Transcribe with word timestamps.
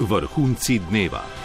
Vrhunci 0.00 0.80
dneva. 0.80 1.39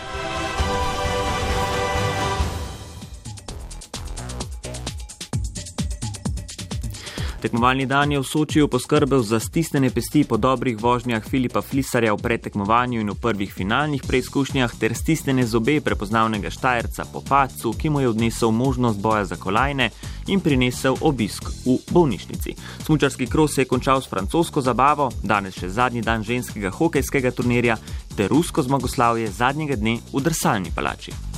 Tekmovalni 7.46 7.86
dan 7.86 8.12
je 8.12 8.18
v 8.20 8.26
Sočiju 8.26 8.68
poskrbel 8.68 9.22
za 9.22 9.40
stisnjene 9.40 9.90
pesti 9.94 10.24
po 10.24 10.38
dobrih 10.38 10.82
vožnjah 10.82 11.22
Filipa 11.30 11.62
Flisarja 11.62 12.14
v 12.14 12.18
predtekmovanju 12.18 13.02
in 13.02 13.10
v 13.14 13.16
prvih 13.22 13.54
finalnih 13.54 14.02
preizkušnjah, 14.02 14.74
ter 14.74 14.96
stisnjene 14.98 15.46
zobe 15.46 15.78
prepoznavnega 15.82 16.50
Štajerca 16.50 17.06
po 17.14 17.22
pacu, 17.22 17.76
ki 17.78 17.90
mu 17.90 18.02
je 18.02 18.10
odnesel 18.10 18.50
možnost 18.50 18.98
boja 18.98 19.30
za 19.30 19.38
kolajne 19.38 19.92
in 20.26 20.42
prinesel 20.42 20.98
obisk 21.02 21.46
v 21.70 21.78
bolnišnici. 21.94 22.58
Smučarski 22.82 23.30
kros 23.30 23.54
se 23.54 23.62
je 23.62 23.70
končal 23.70 24.02
s 24.02 24.10
francosko 24.10 24.66
zabavo, 24.66 25.12
danes 25.22 25.54
še 25.54 25.70
zadnji 25.70 26.02
dan 26.02 26.26
ženskega 26.26 26.74
hokejskega 26.74 27.30
turnirja 27.30 27.78
ter 28.18 28.26
rusko 28.26 28.66
zmagoslavje 28.66 29.30
zadnjega 29.30 29.78
dne 29.78 30.00
v 30.10 30.26
drsalni 30.26 30.74
palači. 30.74 31.35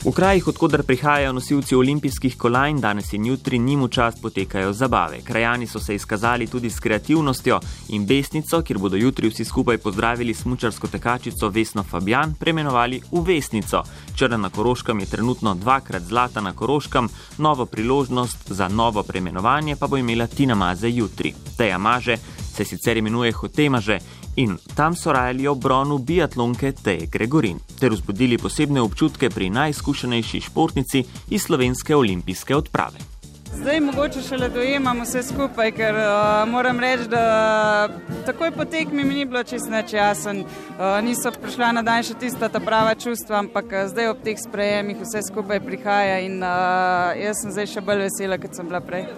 V 0.00 0.12
krajih, 0.16 0.46
odkudar 0.48 0.80
prihajajo 0.82 1.32
nosilci 1.36 1.74
olimpijskih 1.76 2.36
kolajn, 2.40 2.78
danes 2.80 3.12
in 3.12 3.26
jutri 3.26 3.58
njim 3.58 3.82
v 3.84 3.88
čast 3.88 4.22
potekajo 4.22 4.72
zabave. 4.72 5.20
Krajani 5.24 5.66
so 5.66 5.80
se 5.80 5.94
izkazali 5.94 6.46
tudi 6.46 6.70
s 6.70 6.80
kreativnostjo 6.80 7.58
in 7.88 8.06
besnico, 8.06 8.62
kjer 8.62 8.78
bodo 8.78 8.96
jutri 8.96 9.28
vsi 9.28 9.44
skupaj 9.44 9.78
pozdravili 9.78 10.34
smučarsko 10.34 10.88
tekačico 10.88 11.48
Vesno 11.48 11.82
Fabian, 11.82 12.32
premenovali 12.34 13.02
v 13.12 13.20
Vesnico. 13.26 13.82
Črna 14.14 14.36
na 14.36 14.50
Koroškem 14.50 15.00
je 15.00 15.06
trenutno 15.06 15.54
dvakrat 15.54 16.02
zlata 16.02 16.40
na 16.40 16.52
Koroškem, 16.52 17.08
novo 17.38 17.66
priložnost 17.66 18.52
za 18.52 18.68
novo 18.68 19.02
premenovanje 19.02 19.76
pa 19.76 19.86
bo 19.86 19.96
imela 19.96 20.26
Tina 20.26 20.54
Maze 20.54 20.88
jutri. 20.90 21.34
Teja 21.56 21.78
Maže 21.78 22.16
se 22.56 22.64
sicer 22.64 22.96
imenuje 22.96 23.32
Hotemaže 23.32 23.98
in 24.40 24.56
tam 24.74 24.96
so 24.96 25.12
rajali 25.12 25.46
ob 25.48 25.60
bronu 25.60 25.98
biatlonke 25.98 26.72
Teje 26.72 27.06
Gregorin 27.12 27.58
ter 27.80 27.92
vzbudili 27.92 28.38
posebne 28.38 28.80
občutke 28.80 29.30
pri 29.30 29.50
najizkušenejši 29.50 30.40
športnici 30.48 31.04
iz 31.30 31.42
slovenske 31.42 31.96
olimpijske 31.96 32.56
odprave. 32.56 33.10
Zdaj 33.54 33.80
mogoče 33.80 34.20
šele 34.22 34.48
dojemam 34.48 35.00
vse 35.02 35.22
skupaj, 35.22 35.72
ker 35.74 35.94
uh, 35.94 36.48
moram 36.48 36.80
reči, 36.80 37.08
da 37.10 37.88
takoj 38.26 38.50
po 38.50 38.64
tekmi 38.64 39.04
mi 39.04 39.14
ni 39.14 39.24
bilo 39.24 39.42
čisto 39.42 39.70
neč 39.70 39.92
jasen. 39.92 40.44
Uh, 40.44 41.02
niso 41.02 41.32
prišla 41.42 41.72
na 41.72 41.82
dan 41.82 42.06
še 42.06 42.14
tista 42.14 42.48
ta 42.48 42.60
prava 42.60 42.94
čustva, 42.94 43.42
ampak 43.42 43.74
uh, 43.74 43.88
zdaj 43.90 44.12
ob 44.14 44.22
teh 44.22 44.38
sprejemih 44.38 45.02
vse 45.02 45.26
skupaj 45.26 45.60
prihaja 45.66 46.20
in 46.22 46.38
uh, 46.38 47.10
jaz 47.18 47.42
sem 47.42 47.50
zdaj 47.50 47.72
še 47.74 47.84
bolj 47.84 48.06
vesela, 48.06 48.38
kot 48.38 48.54
sem 48.54 48.70
bila 48.70 48.80
prej. 48.80 49.08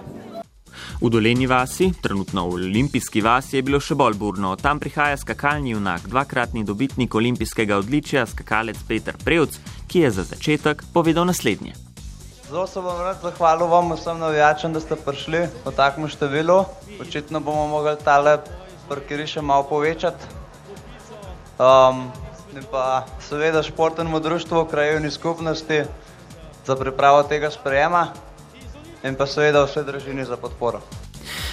V 1.03 1.11
Doleni 1.11 1.51
vasi, 1.51 1.91
trenutno 1.99 2.47
v 2.47 2.55
olimpijski 2.55 3.19
vasi, 3.27 3.57
je 3.57 3.63
bilo 3.67 3.81
še 3.83 3.97
bolj 3.99 4.15
burno. 4.21 4.53
Tam 4.55 4.79
prihaja 4.79 5.17
skakalni 5.19 5.73
junak, 5.73 6.05
dvakratni 6.07 6.63
dobitnik 6.63 7.17
olimpijskega 7.19 7.81
odličja, 7.83 8.23
skakalec 8.31 8.79
Peter 8.87 9.19
Prevc, 9.19 9.59
ki 9.91 10.05
je 10.05 10.13
za 10.15 10.23
začetek 10.31 10.87
povedal 10.95 11.27
naslednje. 11.27 11.75
Zelo 12.47 12.69
se 12.71 12.79
vam 12.79 13.03
rad 13.03 13.19
zahvalil 13.19 13.67
vam 13.67 13.91
vsem 13.97 14.23
navijačem, 14.23 14.71
da 14.71 14.79
ste 14.79 14.95
prišli 14.95 15.43
v 15.67 15.75
takem 15.75 16.07
številu. 16.07 16.63
Očitno 17.03 17.43
bomo 17.43 17.67
mogli 17.67 17.99
tale 18.07 18.39
parkiri 18.87 19.27
še 19.27 19.43
malo 19.43 19.67
povečati. 19.67 20.23
Um, 21.59 22.13
in 22.55 22.63
pa 22.71 23.09
seveda 23.27 23.67
športnemu 23.67 24.23
društvu, 24.23 24.69
krajevni 24.71 25.11
skupnosti 25.11 25.83
za 26.63 26.79
pripravo 26.79 27.27
tega 27.27 27.51
sprejema 27.51 28.13
in 29.05 29.15
pa 29.15 29.27
seveda 29.27 29.65
vse 29.65 29.85
družini 29.85 30.25
za 30.25 30.37
podporo. 30.37 30.81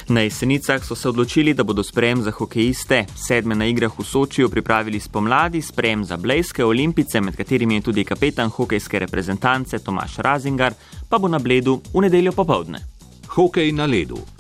Na 0.10 0.22
jesenicah 0.22 0.84
so 0.86 0.96
se 0.96 1.10
odločili, 1.10 1.54
da 1.54 1.64
bodo 1.64 1.84
sprejem 1.84 2.22
za 2.22 2.32
hokejiste 2.32 3.06
sedme 3.16 3.56
na 3.56 3.66
igrah 3.66 4.00
v 4.00 4.04
Sočiju 4.04 4.50
pripravili 4.50 5.00
spomladi, 5.00 5.62
sprejem 5.62 6.06
za 6.06 6.18
blejske 6.18 6.66
olimpice, 6.66 7.22
med 7.22 7.36
katerimi 7.36 7.76
je 7.76 7.82
tudi 7.82 8.04
kapetan 8.04 8.50
hokejske 8.50 9.00
reprezentance 9.00 9.80
Tomaš 9.80 10.18
Razingar, 10.18 10.74
pa 11.10 11.18
bo 11.18 11.28
na 11.28 11.40
bledu 11.40 11.82
v 11.94 12.02
nedeljo 12.02 12.32
popovdne. 12.32 12.80
Hokej 13.28 13.72
na 13.72 13.86
ledu. 13.86 14.39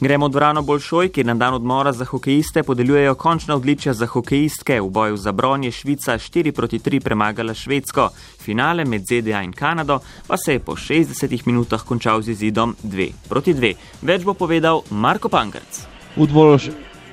Gremo 0.00 0.26
v 0.26 0.32
dvorano 0.32 0.62
Bolšoj, 0.62 1.10
kjer 1.12 1.26
na 1.26 1.34
dan 1.34 1.54
odmora 1.54 1.92
za 1.92 2.04
hokejiste 2.04 2.62
podeljujejo 2.62 3.14
končna 3.14 3.56
odličja 3.56 3.92
za 3.92 4.06
hokejistke. 4.06 4.80
V 4.80 4.88
boju 4.88 5.16
za 5.16 5.32
bron 5.32 5.64
je 5.64 5.70
Švica 5.70 6.16
4 6.18 6.52
proti 6.52 6.78
3 6.78 7.00
premagala 7.04 7.54
Švedsko. 7.54 8.08
Finale 8.40 8.84
med 8.84 9.04
ZDA 9.04 9.42
in 9.42 9.52
Kanado 9.52 9.98
pa 10.26 10.36
se 10.36 10.52
je 10.52 10.58
po 10.58 10.72
60 10.72 11.46
minutah 11.46 11.84
končal 11.84 12.22
z 12.22 12.28
izidom 12.28 12.76
2 12.82 13.12
proti 13.28 13.54
2. 13.54 13.74
Več 14.02 14.24
bo 14.24 14.34
povedal 14.34 14.80
Marko 14.90 15.28
Pankrc. 15.28 15.84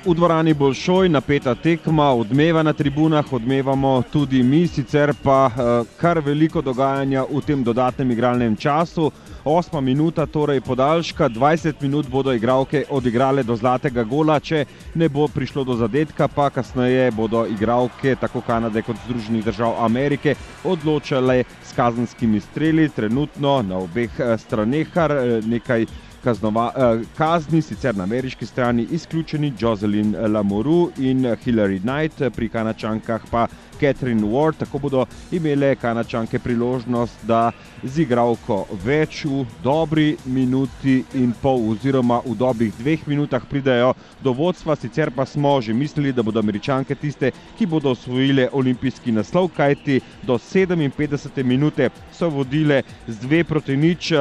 V, 0.07 0.13
dvorani 0.16 0.53
Bolšoj 0.53 1.09
napeta 1.09 1.51
tekma, 1.56 2.13
odmeva 2.16 2.62
na 2.63 2.72
tribunah, 2.73 3.34
odmevamo 3.34 4.03
tudi 4.12 4.40
mi, 4.44 4.62
sicer 4.68 5.12
pa 5.23 5.51
uh, 5.51 5.88
kar 6.00 6.22
veliko 6.23 6.62
dogajanja 6.63 7.25
v 7.28 7.41
tem 7.44 7.63
dodatnem 7.63 8.12
igralnem 8.16 8.56
času. 8.56 9.12
Osma 9.44 9.81
minuta, 9.81 10.25
torej 10.25 10.62
podaljška, 10.62 11.29
20 11.29 11.84
minut 11.84 12.07
bodo 12.07 12.31
igralke 12.34 12.85
odigrale 12.90 13.44
do 13.44 13.56
zlatega 13.56 14.03
gola, 14.03 14.40
če 14.40 14.63
ne 14.95 15.09
bo 15.09 15.28
prišlo 15.28 15.68
do 15.68 15.75
zadetka, 15.75 16.28
pa 16.28 16.50
kasneje 16.56 17.12
bodo 17.12 17.44
igralke 17.45 18.16
tako 18.16 18.41
Kanade 18.47 18.81
kot 18.88 18.95
Združenih 19.06 19.44
držav 19.44 19.75
Amerike 19.84 20.35
odločale 20.63 21.44
s 21.63 21.75
kazenskimi 21.75 22.39
streli, 22.39 22.89
trenutno 22.89 23.62
na 23.62 23.84
obeh 23.84 24.12
straneh, 24.39 24.88
kar 24.88 25.12
nekaj 25.44 25.85
kaznova, 26.23 26.72
kazni, 27.17 27.61
sicer 27.61 27.95
na 27.95 28.03
ameriški 28.03 28.45
strani 28.45 28.88
izključeni 28.91 29.53
Jocelyn 29.59 30.16
Lamoureux 30.33 30.97
in 30.97 31.25
Hillary 31.45 31.79
Knight, 31.79 32.35
pri 32.35 32.50
Kanačankah 32.50 33.22
pa 33.31 33.47
Catherine 33.79 34.23
Ward, 34.23 34.57
tako 34.57 34.79
bodo 34.79 35.06
imele 35.31 35.75
Kanačanke 35.75 36.39
priložnost, 36.39 37.25
da 37.27 37.51
z 37.83 38.01
igralko 38.01 38.66
več 38.83 39.23
v 39.25 39.45
dobri 39.63 40.16
minuti 40.25 41.03
in 41.13 41.33
pol 41.41 41.72
oziroma 41.72 42.22
v 42.25 42.35
dobrih 42.38 42.73
dveh 42.79 43.07
minutah 43.07 43.45
pridajo 43.50 43.94
do 44.23 44.33
vodstva, 44.33 44.75
sicer 44.75 45.11
pa 45.11 45.25
smo 45.25 45.61
že 45.61 45.73
mislili, 45.73 46.13
da 46.13 46.23
bodo 46.23 46.39
američanke 46.39 46.95
tiste, 46.95 47.31
ki 47.57 47.66
bodo 47.66 47.94
osvojile 47.94 48.50
olimpijski 48.51 49.11
naslov, 49.11 49.51
kajti 49.56 50.01
do 50.23 50.38
57 50.38 51.44
minute 51.44 51.89
so 52.11 52.29
vodile 52.29 52.81
z 53.07 53.19
dve 53.22 53.44
proti 53.44 53.77
nič, 53.77 54.11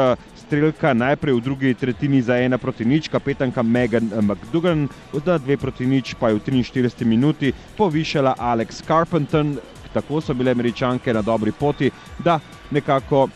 strelka 0.47 0.95
najprej 0.95 1.35
v 1.35 1.41
drugi 1.43 1.75
tretjini 1.75 2.23
za 2.23 2.39
ena 2.39 2.59
proti 2.59 2.85
nič, 2.87 3.11
kapetanka 3.11 3.63
Megan 3.63 4.11
McDougan, 4.23 4.87
da 5.25 5.39
dve 5.39 5.57
proti 5.59 5.87
nič 5.87 6.15
pa 6.15 6.31
je 6.31 6.39
v 6.39 6.63
43 6.63 7.03
minuti 7.03 7.51
povišala 7.77 8.39
Alex 8.39 8.79
Carpenter, 8.87 9.43
tako 9.91 10.21
so 10.23 10.35
bile 10.35 10.55
američanke 10.55 11.11
na 11.11 11.23
dobri 11.23 11.53
poti, 11.53 11.91
da 12.23 12.39
nekako 12.71 13.29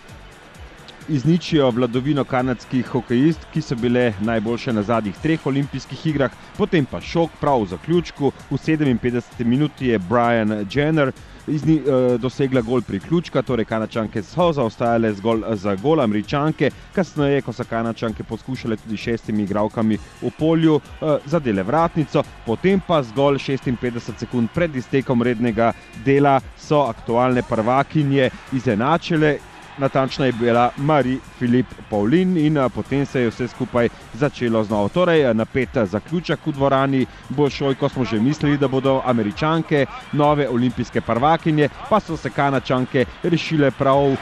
izničijo 1.09 1.71
vladovino 1.71 2.25
kanadskih 2.25 2.87
hokejist, 2.87 3.47
ki 3.53 3.63
so 3.63 3.77
bile 3.77 4.13
najboljše 4.21 4.73
na 4.73 4.83
zadnjih 4.83 5.17
treh 5.23 5.47
olimpijskih 5.47 6.07
igrah, 6.07 6.31
potem 6.59 6.87
pa 6.87 7.01
šok 7.01 7.31
prav 7.41 7.63
v 7.63 7.73
zaključku, 7.75 8.33
v 8.51 8.57
57 8.57 9.45
minuti 9.45 9.87
je 9.87 9.99
Brian 9.99 10.67
Jenner 10.71 11.13
izni, 11.47 11.81
uh, 11.81 12.21
dosegla 12.21 12.61
gol 12.61 12.83
priključka, 12.83 13.43
torej 13.43 13.65
kanačanke 13.65 14.23
so 14.23 14.53
zaostajale 14.53 15.13
zgolj 15.15 15.43
za 15.57 15.75
gol 15.75 16.01
američanke, 16.01 16.71
kasneje, 16.95 17.43
ko 17.43 17.53
so 17.53 17.65
kanačanke 17.65 18.23
poskušale 18.25 18.77
tudi 18.77 18.97
šestimi 18.97 19.43
igralkami 19.43 19.99
v 20.23 20.31
polju 20.39 20.77
uh, 20.77 21.17
zadele 21.27 21.63
vratnico, 21.63 22.23
potem 22.47 22.81
pa 22.87 23.03
zgolj 23.03 23.39
56 23.39 24.19
sekund 24.19 24.51
pred 24.55 24.77
iztekom 24.77 25.23
rednega 25.23 25.73
dela 26.05 26.41
so 26.59 26.85
aktualne 26.87 27.43
prvakinje 27.43 28.31
izenačile 28.53 29.39
natančna 29.79 30.27
je 30.27 30.33
bila 30.33 30.71
Marie-Philip 30.77 31.67
Paulin 31.91 32.37
in 32.37 32.59
potem 32.75 33.07
se 33.07 33.21
je 33.21 33.31
vse 33.31 33.49
skupaj 33.49 33.89
začelo 34.15 34.65
znova. 34.65 34.89
Torej, 34.89 35.35
napet 35.35 35.69
zaključek 35.85 36.47
v 36.47 36.53
dvorani 36.53 37.07
Bolšoj, 37.29 37.75
ko 37.75 37.89
smo 37.89 38.05
že 38.05 38.21
mislili, 38.21 38.59
da 38.59 38.69
bodo 38.69 39.03
američanke 39.05 39.87
nove 40.13 40.49
olimpijske 40.49 41.01
prvakinje, 41.01 41.69
pa 41.89 42.01
so 42.01 42.17
se 42.17 42.31
kanačanke 42.31 43.05
rešile 43.23 43.71
prav. 43.71 44.17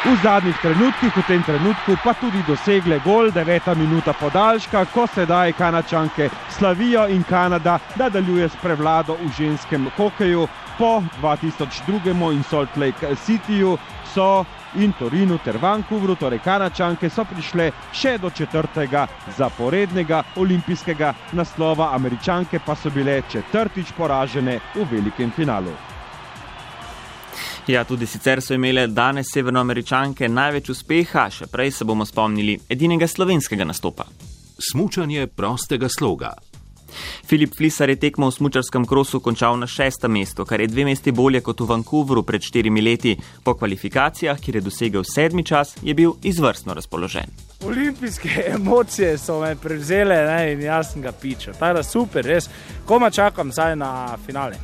V 0.00 0.16
zadnjih 0.22 0.56
trenutkih, 0.62 1.12
v 1.16 1.22
tem 1.28 1.42
trenutku, 1.44 1.92
pa 2.04 2.14
tudi 2.16 2.40
dosegle 2.48 2.96
gol, 3.04 3.28
deveta 3.30 3.74
minuta 3.74 4.14
podaljška, 4.16 4.86
ko 4.94 5.04
sedaj 5.06 5.52
kanačanke 5.52 6.30
slavijo 6.56 7.04
in 7.08 7.22
Kanada 7.28 7.78
nadaljuje 8.00 8.48
s 8.48 8.56
prevlado 8.62 9.18
v 9.20 9.28
ženskem 9.36 9.90
hokeju. 9.96 10.48
Po 10.78 11.02
2002. 11.20 12.32
in 12.32 12.42
Salt 12.42 12.76
Lake 12.76 13.06
Cityju 13.26 13.76
so 14.14 14.44
in 14.74 14.92
Torinu 14.98 15.38
ter 15.44 15.58
Vancouvru, 15.58 16.14
torej 16.14 16.38
Kanačanke, 16.44 17.10
so 17.10 17.24
prišle 17.24 17.70
še 17.92 18.16
do 18.18 18.30
četrtega 18.30 19.06
zaporednega 19.38 20.22
olimpijskega 20.36 21.14
naslova, 21.32 21.94
Američanke 21.94 22.60
pa 22.66 22.74
so 22.76 22.90
bile 22.90 23.22
četrtič 23.30 23.92
poražene 23.96 24.60
v 24.74 24.86
velikem 24.90 25.32
finalu. 25.36 25.72
Ja, 27.66 27.84
tudi 27.84 28.06
sicer 28.06 28.40
so 28.42 28.54
imele 28.54 28.86
danes 28.86 29.30
severnoameričanke 29.34 30.28
največ 30.28 30.72
uspeha, 30.74 31.28
še 31.30 31.46
prej 31.46 31.70
se 31.76 31.84
bomo 31.84 32.06
spomnili 32.08 32.58
edinega 32.68 33.06
slovenskega 33.06 33.68
nastopa. 33.68 34.08
Smučanje 34.70 35.26
prostega 35.26 35.88
sloga. 35.88 36.34
Filip 37.26 37.54
Flisar 37.56 37.90
je 37.90 37.96
tekmo 37.96 38.30
v 38.30 38.34
smučarskem 38.34 38.86
krosu 38.86 39.20
končal 39.20 39.58
na 39.58 39.66
šestem 39.66 40.12
mestu, 40.12 40.44
kar 40.44 40.60
je 40.60 40.66
dve 40.66 40.84
mesti 40.84 41.12
bolje 41.12 41.40
kot 41.40 41.60
v 41.60 41.68
Vancouvru 41.70 42.22
pred 42.22 42.42
štirimi 42.42 42.82
leti. 42.82 43.16
Po 43.44 43.54
kvalifikacijah, 43.54 44.40
kjer 44.40 44.56
je 44.56 44.66
dosegel 44.66 45.04
sedmi 45.04 45.44
čas, 45.44 45.76
je 45.82 45.94
bil 45.94 46.12
izvrstno 46.22 46.74
razpoložen. 46.74 47.30
Olimpijske 47.66 48.44
emocije 48.56 49.18
so 49.18 49.40
me 49.40 49.56
prevzele 49.56 50.24
ne, 50.26 50.52
in 50.52 50.60
jaz 50.60 50.92
sem 50.92 51.02
ga 51.02 51.12
pičil. 51.12 51.54
Ta 51.58 51.70
je 51.70 51.84
super, 51.84 52.24
res. 52.24 52.50
Koma 52.86 53.10
čakam 53.10 53.52
zdaj 53.52 53.76
na 53.76 54.16
finale. 54.26 54.56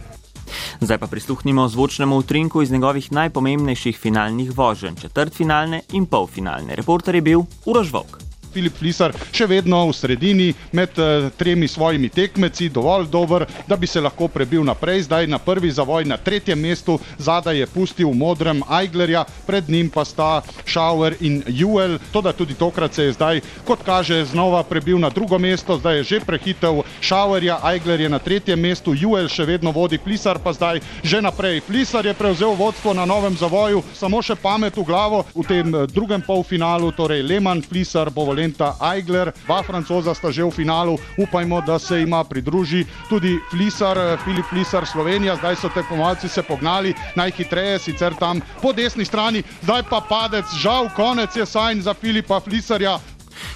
Zdaj 0.80 0.98
pa 0.98 1.06
prisluhnimo 1.06 1.68
zvočnemu 1.68 2.16
utrinku 2.16 2.62
iz 2.62 2.70
njegovih 2.70 3.12
najpomembnejših 3.12 3.98
finalnih 3.98 4.58
voženj, 4.58 4.96
četrtfinalne 5.00 5.80
in 5.92 6.06
polfinalne. 6.06 6.74
Reporter 6.74 7.14
je 7.14 7.20
bil 7.20 7.42
Urož 7.64 7.92
Vok. 7.92 8.25
Filip 8.56 8.78
Flisar 8.80 9.12
še 9.36 9.44
vedno 9.50 9.82
v 9.84 9.92
sredini 9.92 10.46
med 10.72 10.96
uh, 10.96 11.28
tremi 11.36 11.68
svojimi 11.68 12.08
tekmeci, 12.08 12.70
dovolj 12.72 13.10
dober, 13.12 13.44
da 13.68 13.76
bi 13.76 13.84
se 13.84 14.00
lahko 14.00 14.30
prebil 14.32 14.64
naprej. 14.64 15.02
Zdaj 15.04 15.28
na 15.28 15.36
prvi 15.38 15.68
zavoj 15.70 16.06
na 16.08 16.16
tretjem 16.16 16.56
mestu, 16.56 16.96
zadaj 17.20 17.60
je 17.60 17.66
pustil 17.68 18.14
modrem 18.16 18.62
Eiglerja, 18.64 19.26
pred 19.46 19.68
njim 19.68 19.90
pa 19.92 20.06
sta 20.08 20.40
Schauer 20.64 21.18
in 21.20 21.42
Juel. 21.46 21.98
Toda 22.12 22.32
tudi 22.32 22.56
tokrat 22.56 22.94
se 22.96 23.10
je 23.10 23.12
zdaj, 23.12 23.42
kot 23.68 23.84
kaže, 23.84 24.22
znova 24.24 24.62
prebil 24.64 24.96
na 24.98 25.10
drugo 25.12 25.38
mesto, 25.38 25.76
zdaj 25.76 26.00
je 26.00 26.08
že 26.14 26.20
prehitev 26.24 26.80
Schauerja, 27.02 27.60
Eigler 27.74 28.00
je 28.00 28.08
na 28.08 28.18
tretjem 28.18 28.60
mestu, 28.60 28.96
Juel 28.96 29.28
še 29.28 29.44
vedno 29.44 29.74
vodi, 29.76 30.00
Flisar 30.00 30.40
pa 30.40 30.56
zdaj 30.56 30.80
že 31.04 31.20
naprej. 31.20 31.60
Flisar 31.68 32.08
je 32.08 32.16
prevzel 32.16 32.56
vodstvo 32.56 32.96
na 32.96 33.04
novem 33.04 33.36
zavoju, 33.36 33.84
samo 33.92 34.24
še 34.24 34.38
pamet 34.40 34.80
v 34.80 34.88
glavo 34.88 35.26
v 35.34 35.44
tem 35.44 35.68
uh, 35.74 35.84
drugem 35.84 36.24
polfinalu, 36.24 36.88
torej 36.96 37.20
Lehmann, 37.20 37.60
Flisar, 37.60 38.08
Bovolent. 38.08 38.45
Benta 38.46 38.76
Eigler, 38.94 39.32
dva 39.44 39.62
francoza 39.66 40.14
sta 40.14 40.30
že 40.30 40.46
v 40.46 40.54
finalu, 40.54 40.94
upajmo, 41.18 41.60
da 41.66 41.78
se 41.82 42.02
ima 42.02 42.22
pridruži 42.24 42.86
tudi 43.08 43.40
Flisar, 43.50 43.98
Filip 44.22 44.46
Flisar 44.46 44.86
Slovenija, 44.86 45.34
zdaj 45.36 45.56
so 45.56 45.68
tekmovalci 45.68 46.28
se 46.28 46.42
pognali 46.42 46.94
najhitreje, 47.16 47.78
sicer 47.78 48.14
tam 48.14 48.40
po 48.62 48.72
desni 48.72 49.04
strani, 49.04 49.42
zdaj 49.62 49.82
pa 49.90 49.98
padec, 50.00 50.46
žal 50.62 50.86
konec 50.94 51.34
je 51.36 51.46
sajn 51.46 51.82
za 51.82 51.94
Filipa 51.94 52.38
Flisarja. 52.40 53.00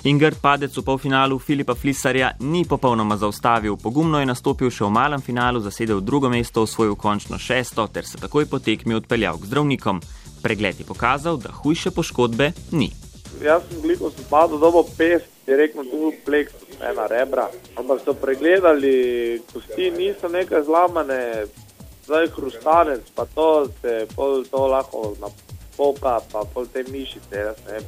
Ingrid 0.05 0.41
padec 0.43 0.75
v 0.75 0.83
polfinalu 0.83 1.39
Filipa 1.39 1.75
Flisarja 1.79 2.33
ni 2.41 2.65
popolnoma 2.67 3.17
zaustavil, 3.17 3.77
pogumno 3.79 4.19
je 4.19 4.27
nastopil 4.27 4.75
še 4.75 4.85
v 4.85 4.91
malem 4.91 5.23
finalu, 5.23 5.63
zasedel 5.63 6.03
drugo 6.03 6.29
mesto, 6.29 6.67
osvojil 6.67 6.99
končno 6.99 7.39
šesto 7.39 7.87
ter 7.87 8.03
se 8.03 8.19
takoj 8.19 8.51
po 8.51 8.59
tekmi 8.59 8.99
odpeljal 8.99 9.39
k 9.39 9.47
zdravnikom. 9.47 10.03
Pregled 10.43 10.83
je 10.83 10.89
pokazal, 10.89 11.39
da 11.39 11.53
hujše 11.53 11.95
poškodbe 11.95 12.51
ni 12.73 12.91
jaz 13.45 13.63
sem 13.69 13.81
veliko 13.83 14.11
spadal, 14.11 14.59
da 14.59 14.71
bo 14.71 14.83
pes, 14.97 15.23
direktno 15.47 15.85
tu 15.85 16.13
pleks, 16.25 16.53
ena 16.81 17.07
rebra. 17.11 17.49
Ampak 17.77 18.03
so 18.05 18.15
pregledali, 18.15 19.41
kosti 19.53 19.91
niso 19.97 20.29
nekaj 20.29 20.65
zlamane, 20.69 21.21
zdaj 22.07 22.29
hrustanec, 22.37 23.07
pa 23.15 23.27
to 23.35 23.69
se 23.81 24.07
pol 24.17 24.45
to 24.51 24.67
lahko 24.67 25.15
napoka, 25.21 26.21
pa 26.33 26.45
pol 26.55 26.67
te 26.73 26.85
mišice, 26.91 27.47
jaz 27.49 27.61
ne. 27.69 27.81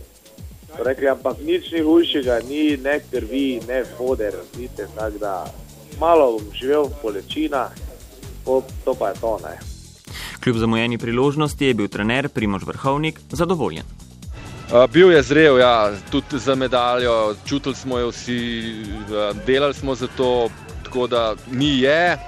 Rekli, 0.82 1.08
ampak 1.08 1.43
nič 1.44 1.69
ni 1.72 1.82
hujšega, 1.84 2.40
ni 2.49 2.76
ne 2.81 3.00
krvi, 3.10 3.60
ne 3.69 3.82
vode, 3.99 4.31
razlite, 4.32 4.88
tako 4.96 5.19
da 5.20 5.34
malo 6.00 6.38
bom 6.38 6.49
živel 6.56 6.88
v 6.88 7.02
bolečinah, 7.02 7.75
to 8.44 8.94
pa 8.99 9.12
je 9.12 9.20
to, 9.20 9.37
ne. 9.44 9.58
Kljub 10.43 10.56
zamujeni 10.58 10.99
priložnosti 10.99 11.66
je 11.66 11.75
bil 11.75 11.88
trener 11.88 12.28
Primož 12.28 12.64
Vrhovnik 12.66 13.20
zadovoljen. 13.31 14.01
Bil 14.93 15.11
je 15.13 15.23
zrel, 15.23 15.59
ja, 15.59 15.93
tudi 16.11 16.39
za 16.39 16.55
medaljo, 16.55 17.35
čutili 17.45 17.75
smo 17.75 17.99
jo 17.99 18.09
vsi, 18.09 18.85
delali 19.47 19.75
smo 19.75 19.95
za 19.95 20.09
to, 20.17 20.49
tako 20.85 21.07
da 21.07 21.35
ni 21.51 21.81
je, 21.81 22.19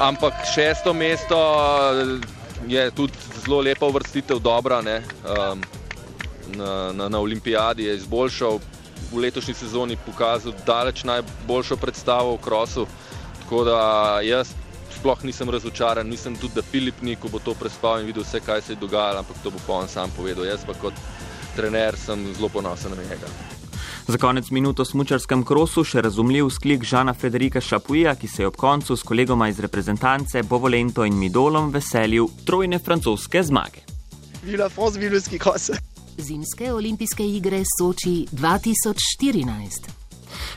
ampak 0.00 0.32
šesto 0.54 0.92
mesto 0.92 1.36
je 2.66 2.90
tudi 2.90 3.12
zelo 3.44 3.60
lepa 3.60 3.86
vrstitev, 3.86 4.38
dobra. 4.38 4.78
Um, 4.80 5.62
na, 6.56 6.92
na, 6.92 7.08
na 7.08 7.18
olimpijadi 7.20 7.84
je 7.84 7.96
izboljšal, 7.96 8.58
v 9.12 9.18
letošnji 9.18 9.54
sezoni 9.54 9.96
pokazal 10.06 10.52
daleč 10.66 11.04
najboljšo 11.04 11.76
predstavo 11.76 12.34
v 12.36 12.40
krosu, 12.40 12.86
tako 13.42 13.64
da 13.64 13.78
jaz 14.24 14.54
sploh 14.98 15.24
nisem 15.24 15.50
razočaran, 15.50 16.08
nisem 16.08 16.36
tudi, 16.36 16.54
da 16.54 16.62
Filip 16.62 17.02
ni, 17.02 17.16
ko 17.16 17.28
bo 17.28 17.38
to 17.38 17.54
prespal 17.54 18.00
in 18.00 18.06
videl 18.06 18.22
vse, 18.22 18.40
kaj 18.40 18.62
se 18.62 18.72
je 18.72 18.80
dogajalo, 18.80 19.18
ampak 19.18 19.36
to 19.42 19.50
bo 19.50 19.60
pa 19.66 19.72
on 19.72 19.88
sam 19.88 20.10
povedal. 20.16 20.44
Jaz 20.44 20.64
pa 20.66 20.74
kot 20.74 20.94
trener, 21.56 21.96
sem 21.96 22.34
zelo 22.34 22.48
ponosen 22.48 22.90
na 22.96 23.02
njega. 23.02 23.30
Za 24.06 24.18
konec 24.18 24.50
minuto 24.50 24.82
v 24.82 24.86
smučarskem 24.86 25.44
krosu 25.44 25.84
še 25.84 26.02
razumljiv 26.02 26.50
sklik 26.50 26.84
Žana 26.84 27.14
Frederika 27.14 27.60
Šapuja, 27.60 28.14
ki 28.18 28.28
se 28.28 28.42
je 28.42 28.50
ob 28.50 28.56
koncu 28.56 28.96
s 28.96 29.06
kolegoma 29.06 29.48
iz 29.48 29.60
reprezentance 29.60 30.42
Bovolento 30.42 31.04
in 31.04 31.18
Midolom 31.18 31.70
veselil 31.70 32.26
trojne 32.44 32.78
francoske 32.78 33.42
zmage. 33.42 33.86
Zimske 36.18 36.72
olimpijske 36.72 37.24
igre 37.24 37.62
Soči 37.78 38.26
2014. 38.32 40.01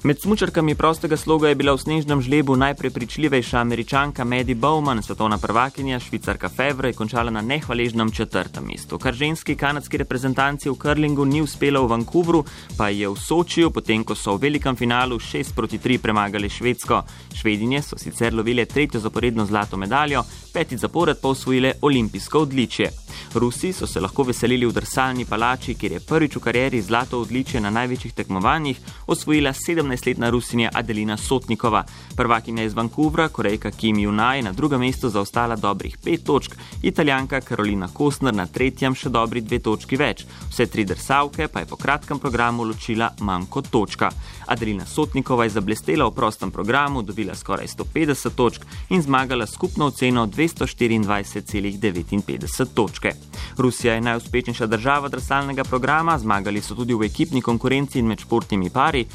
Med 0.03 0.21
smučarkami 0.21 0.75
prostega 0.75 1.17
sloga 1.17 1.49
je 1.49 1.55
bila 1.55 1.73
v 1.73 1.81
snežnem 1.81 2.21
žlebu 2.21 2.55
najprepričljivejša 2.55 3.59
američanka 3.59 4.23
Medi 4.23 4.55
Bowman, 4.55 5.01
svetovna 5.01 5.37
prvakinja, 5.37 5.99
švicarka 5.99 6.49
Fevra 6.49 6.87
je 6.87 6.93
končala 6.93 7.31
na 7.31 7.41
nehvaležnem 7.41 8.11
četrtem 8.11 8.65
mestu. 8.67 8.99
Kar 8.99 9.13
ženski 9.13 9.55
kanadski 9.55 9.97
reprezentanci 9.97 10.69
v 10.69 10.75
curlingu 10.81 11.25
ni 11.25 11.41
uspela 11.41 11.79
v 11.79 11.87
Vancouvru, 11.87 12.43
pa 12.77 12.89
je 12.89 13.09
v 13.09 13.15
Sočiju, 13.17 13.71
potem 13.71 14.03
ko 14.03 14.15
so 14.15 14.35
v 14.35 14.47
velikem 14.47 14.75
finalu 14.75 15.19
6 15.19 15.55
proti 15.55 15.79
3 15.79 15.97
premagali 15.97 16.49
Švedsko. 16.49 17.03
Švedinje 17.33 17.81
so 17.81 17.97
sicer 17.97 18.33
lovile 18.33 18.65
tretjo 18.65 18.99
zaporedno 18.99 19.45
zlato 19.45 19.77
medaljo, 19.77 20.23
peti 20.53 20.77
zapored 20.77 21.17
pa 21.21 21.27
osvojile 21.27 21.73
olimpijsko 21.81 22.39
odličje. 22.39 22.91
Rusi 23.33 23.73
so 23.73 23.87
se 23.87 23.99
lahko 23.99 24.23
veselili 24.23 24.65
v 24.65 24.71
drsalni 24.71 25.25
palači, 25.25 25.75
kjer 25.75 25.91
je 25.91 25.99
prvič 25.99 26.35
v 26.35 26.39
karieri 26.39 26.81
zlato 26.81 27.19
odličje 27.19 27.61
na 27.61 27.69
največjih 27.69 28.13
tekmovanjih 28.13 28.79
osvojila 29.07 29.53
17-letna 29.65 30.29
Rusinja 30.29 30.69
Adelina 30.73 31.17
Sotnikova. 31.17 31.83
Prvakinja 32.15 32.63
iz 32.63 32.73
Vancouvra, 32.73 33.29
korejka 33.29 33.71
Kim 33.71 33.99
Junai, 33.99 34.41
na 34.41 34.51
drugem 34.51 34.79
mestu 34.79 35.09
zaostala 35.09 35.55
dobrih 35.55 35.97
pet 36.03 36.23
točk, 36.23 36.55
italijanka 36.81 37.41
Karolina 37.41 37.87
Kostner 37.93 38.33
na 38.33 38.45
tretjem 38.45 38.95
še 38.95 39.09
dobri 39.09 39.41
dve 39.41 39.59
točki 39.59 39.97
več. 39.97 40.25
Vse 40.51 40.65
tri 40.69 40.85
drsavke 40.85 41.47
pa 41.47 41.59
je 41.59 41.65
po 41.65 41.75
kratkem 41.75 42.19
programu 42.19 42.63
ločila 42.63 43.09
manj 43.19 43.45
kot 43.49 43.67
točka. 43.73 44.11
Adelina 44.47 44.85
Sotnikova 44.85 45.43
je 45.43 45.49
zablestela 45.57 46.05
v 46.05 46.11
prostem 46.15 46.51
programu, 46.51 47.01
dobila 47.01 47.35
skoraj 47.35 47.67
150 47.67 48.35
točk 48.35 48.61
in 48.89 49.01
zmagala 49.01 49.47
skupno 49.47 49.85
oceno 49.89 50.27
224,59 50.27 52.73
točke. 52.73 53.13
Rusija 53.57 53.93
je 53.93 54.01
najuspešnejša 54.01 54.67
država 54.67 55.09
drsalnega 55.09 55.63
programa, 55.63 56.19
zmagali 56.19 56.61
so 56.61 56.75
tudi 56.75 56.93
v 56.93 57.03
ekipni 57.09 57.41
konkurenci 57.41 57.99
in 57.99 58.07
med 58.07 58.19
športnimi 58.19 58.69
pari, 58.69 59.05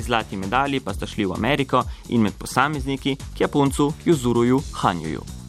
zlati 0.00 0.36
medalji 0.36 0.80
pa 0.80 0.94
sta 0.94 1.06
šli 1.06 1.26
v 1.26 1.32
Ameriko 1.36 1.84
in 2.08 2.22
med 2.22 2.32
posamezniki 2.38 3.16
k 3.16 3.40
Japoncu 3.40 3.92
Juzuruju 4.04 4.60
Hanjuju. 4.72 5.41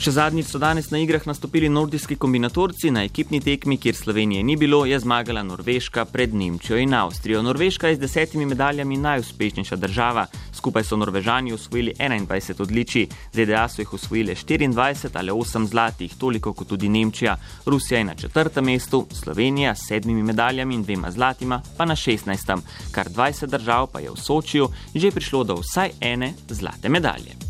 Še 0.00 0.14
zadnjič 0.16 0.46
so 0.48 0.56
danes 0.56 0.86
na 0.88 0.96
igrah 0.96 1.26
nastopili 1.28 1.68
nordijski 1.68 2.16
kombinatorci, 2.16 2.88
na 2.88 3.02
ekipni 3.04 3.36
tekmi, 3.44 3.76
kjer 3.76 3.94
Slovenije 3.94 4.42
ni 4.42 4.54
bilo, 4.56 4.78
je 4.88 4.96
zmagala 4.96 5.42
Norveška 5.44 6.06
pred 6.08 6.32
Nemčijo 6.34 6.78
in 6.80 6.94
Avstrijo. 6.96 7.42
Norveška 7.44 7.90
je 7.90 7.98
z 7.98 8.00
desetimi 8.00 8.46
medaljami 8.48 8.96
najuspešnejša 8.96 9.76
država, 9.76 10.24
skupaj 10.56 10.86
so 10.88 10.96
Norvežani 10.96 11.52
osvojili 11.52 11.92
21 11.98 12.62
odličij, 12.64 13.06
ZDA 13.32 13.66
so 13.68 13.82
jih 13.82 13.92
osvojili 13.92 14.38
24 14.40 15.20
ali 15.20 15.36
8 15.36 15.68
zlatih, 15.68 16.16
toliko 16.16 16.54
kot 16.56 16.72
tudi 16.72 16.88
Nemčija. 16.88 17.36
Rusija 17.66 17.98
je 17.98 18.04
na 18.04 18.14
četrtem 18.14 18.64
mestu, 18.64 19.04
Slovenija 19.12 19.74
s 19.74 19.84
sedmimi 19.88 20.22
medaljami 20.22 20.74
in 20.74 20.82
dvema 20.82 21.10
zlatima 21.10 21.60
pa 21.76 21.84
na 21.84 21.96
16. 21.96 22.56
Kar 22.90 23.12
20 23.12 23.52
držav 23.52 23.92
pa 23.92 24.00
je 24.00 24.10
v 24.10 24.16
Sočiju 24.16 24.72
že 24.94 25.10
prišlo 25.10 25.44
do 25.44 25.60
vsaj 25.60 25.90
ene 26.00 26.32
zlate 26.48 26.88
medalje. 26.88 27.49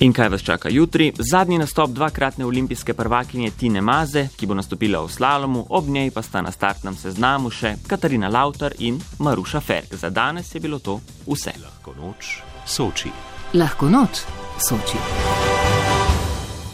In 0.00 0.12
kaj 0.12 0.28
vas 0.28 0.42
čaka 0.42 0.68
jutri? 0.68 1.12
Zadnji 1.18 1.58
nastop 1.58 1.90
dvakratne 1.90 2.46
olimpijske 2.46 2.94
prvakinje 2.94 3.50
Tine 3.50 3.80
Maze, 3.80 4.28
ki 4.36 4.46
bo 4.46 4.54
nastopila 4.54 5.00
v 5.00 5.08
slalomu, 5.08 5.66
ob 5.68 5.88
njej 5.88 6.10
pa 6.10 6.22
sta 6.22 6.42
na 6.42 6.52
startnem 6.52 6.96
seznamu 6.96 7.50
še 7.50 7.76
Katarina 7.86 8.28
Lauter 8.28 8.76
in 8.78 9.00
Maruša 9.18 9.60
Ferg. 9.60 9.96
Za 9.96 10.10
danes 10.10 10.54
je 10.54 10.60
bilo 10.60 10.78
to 10.78 11.00
vse. 11.26 11.56
Lahko 11.64 11.96
noč, 11.96 12.42
Soči. 12.66 13.12
Lahko 13.54 13.88
noč, 13.88 14.20
Soči. 14.60 15.00